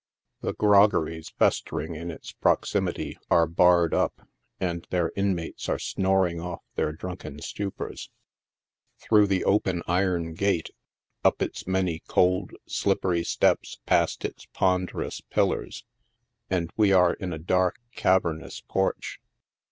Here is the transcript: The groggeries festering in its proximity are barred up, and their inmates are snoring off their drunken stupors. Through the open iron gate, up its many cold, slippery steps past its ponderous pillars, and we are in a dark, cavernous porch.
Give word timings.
The 0.41 0.53
groggeries 0.55 1.29
festering 1.29 1.93
in 1.93 2.09
its 2.09 2.31
proximity 2.31 3.19
are 3.29 3.45
barred 3.45 3.93
up, 3.93 4.27
and 4.59 4.87
their 4.89 5.11
inmates 5.15 5.69
are 5.69 5.77
snoring 5.77 6.39
off 6.41 6.63
their 6.73 6.91
drunken 6.91 7.39
stupors. 7.43 8.09
Through 8.97 9.27
the 9.27 9.45
open 9.45 9.83
iron 9.85 10.33
gate, 10.33 10.71
up 11.23 11.39
its 11.43 11.67
many 11.67 11.99
cold, 12.07 12.53
slippery 12.65 13.23
steps 13.23 13.77
past 13.85 14.25
its 14.25 14.47
ponderous 14.53 15.21
pillars, 15.21 15.85
and 16.49 16.71
we 16.75 16.91
are 16.91 17.13
in 17.13 17.31
a 17.31 17.37
dark, 17.37 17.77
cavernous 17.93 18.59
porch. 18.59 19.19